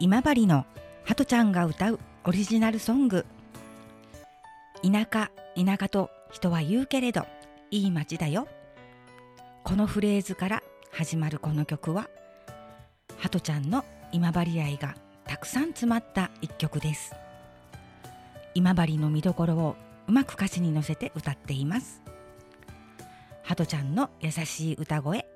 [0.00, 0.66] 今治の
[1.04, 3.24] ハトちゃんが歌うオリジナルソング。
[4.82, 7.26] 田舎田舎と人は言うけれど
[7.70, 8.48] いい街だよ。
[9.62, 12.08] このフレーズから始まるこの曲は
[13.18, 14.94] ハトちゃんの今治愛が
[15.26, 17.14] たくさん詰まった一曲です。
[18.54, 19.76] 今治の見どころを
[20.08, 22.02] うまく歌詞に乗せて歌っています。
[23.44, 25.26] ハトちゃんの優しい歌声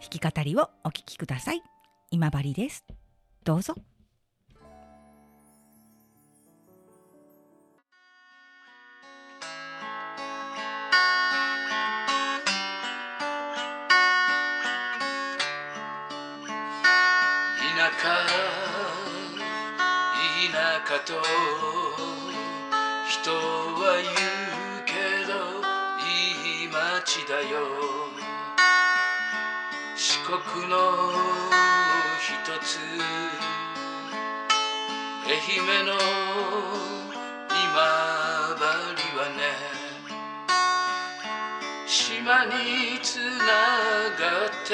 [0.00, 1.62] 弾き語りをお聴きください。
[2.10, 2.84] 今治です。
[3.44, 3.74] どうぞ。
[17.76, 18.08] 田舎
[20.40, 21.20] 田舎と
[23.10, 24.92] 人は言うけ
[25.26, 25.32] ど
[26.00, 27.52] いい街だよ
[29.96, 30.74] 四国の
[32.62, 32.78] つ。
[35.26, 35.92] 愛媛の
[37.48, 37.58] 今
[38.96, 39.40] 治はね
[41.86, 43.44] 島につな
[44.18, 44.72] がって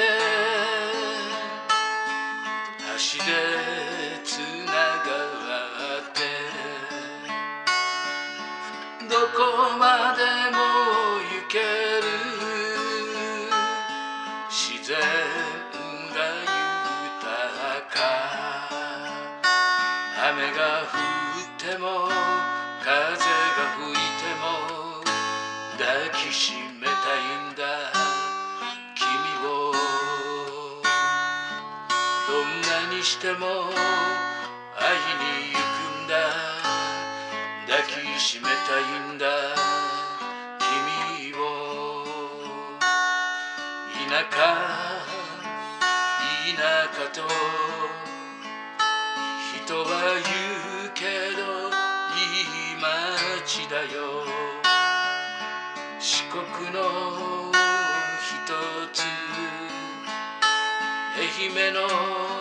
[2.87, 3.31] 橋で
[4.23, 5.09] つなが
[5.99, 6.19] って
[9.09, 9.39] どこ
[9.77, 10.19] まで
[10.55, 10.80] も
[26.31, 26.95] きしめたい
[27.51, 27.91] んだ。
[28.95, 29.05] 君
[29.45, 29.73] を
[32.25, 33.45] どんなにしても
[34.79, 36.15] 会いに行くんだ。
[37.67, 39.50] 抱きしめたいんだ。
[56.03, 56.41] 四国
[56.71, 59.03] の一つ
[61.15, 62.40] 愛媛の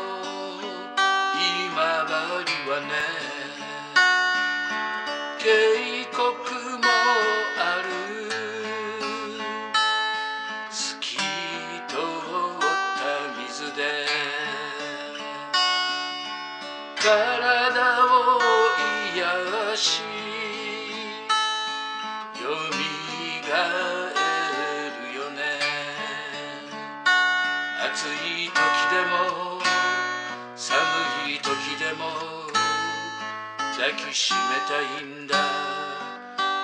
[33.90, 35.34] 抱きしめたいんだ。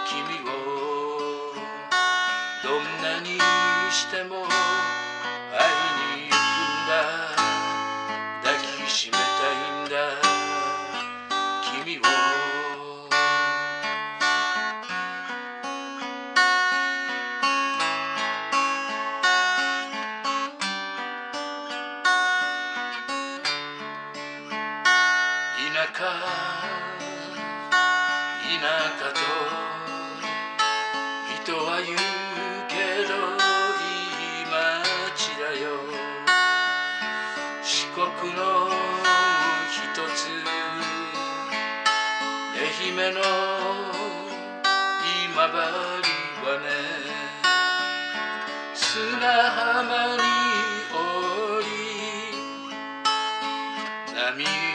[0.07, 1.53] 君を
[2.63, 3.37] どんなに
[3.91, 4.45] しても
[38.21, 38.71] 国の
[39.71, 39.75] 一
[40.15, 40.27] つ。
[42.59, 43.21] 愛媛の
[45.25, 45.53] 今治
[46.43, 46.67] はね
[48.75, 49.19] 砂
[49.51, 50.23] 浜に
[50.91, 50.95] 降
[51.61, 51.67] り
[54.15, 54.66] 波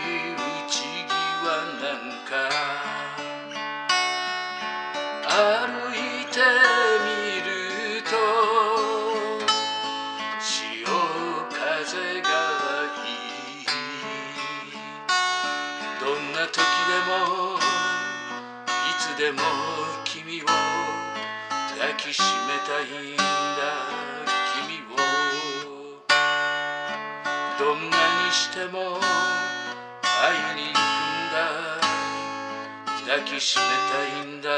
[19.32, 19.44] でも
[20.04, 20.54] 君を抱
[21.98, 22.84] きしめたい
[23.14, 23.24] んだ
[24.60, 24.94] 君を
[27.58, 27.96] どんな
[28.26, 29.00] にしても
[30.04, 31.40] 会いに行くんだ
[33.08, 34.58] 抱きしめたいんだ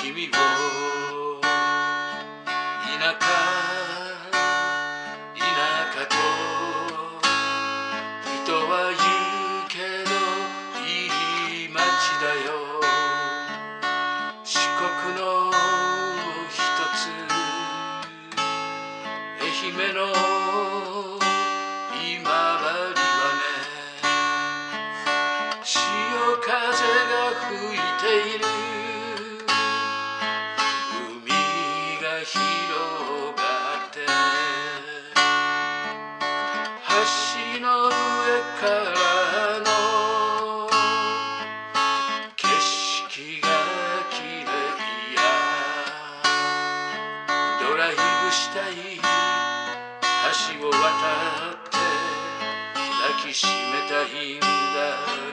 [0.00, 1.23] 君を
[38.74, 40.68] からの
[42.34, 43.46] 景色が
[44.10, 44.50] 綺麗
[45.14, 45.22] や
[47.60, 48.00] ドライブ
[48.32, 48.72] したい
[50.58, 50.78] 橋を渡
[51.50, 51.78] って
[52.74, 53.52] 抱きしめ
[53.88, 54.44] たいんだ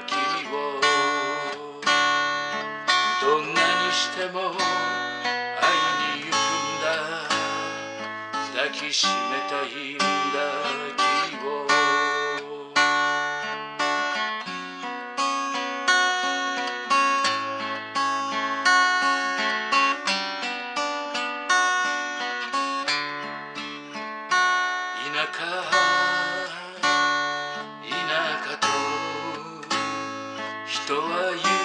[0.06, 0.14] 君
[0.54, 0.56] を
[3.22, 4.58] どんなにしても会
[6.14, 6.86] いに行くんだ
[8.54, 9.12] 抱きしめ
[9.50, 9.91] たい。
[30.72, 31.61] 人は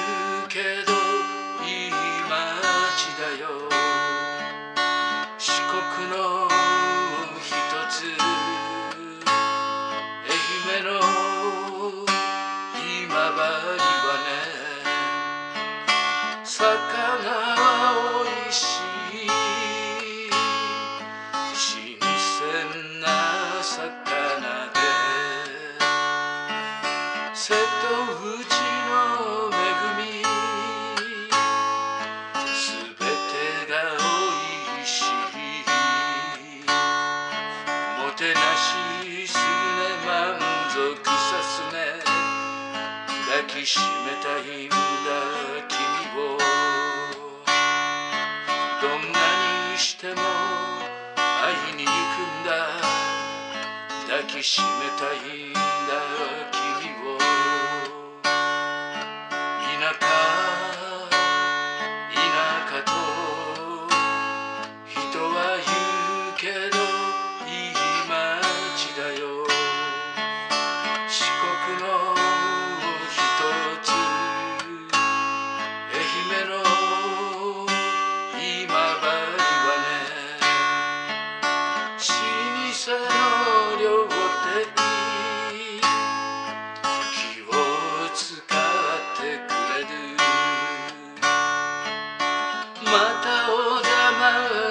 [54.27, 55.19] きしめたい
[55.51, 56.56] んだ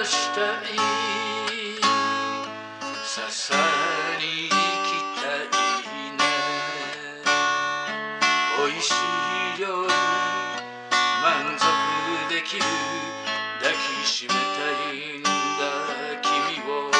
[0.05, 0.75] したい
[3.03, 3.55] 笹
[4.19, 5.49] に行きたい
[6.11, 6.21] ね
[8.61, 9.93] おいしい料理
[11.23, 11.65] 満足
[12.29, 12.61] できる
[13.59, 14.35] 抱きしめた
[14.93, 15.29] いんだ
[16.21, 16.29] 君
[16.69, 16.91] を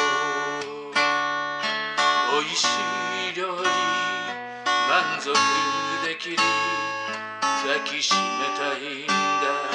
[2.36, 2.66] おいし
[3.30, 3.64] い料理
[4.90, 5.32] 満足
[6.04, 6.38] できる
[7.64, 8.20] 抱きしめ
[8.58, 9.75] たいんだ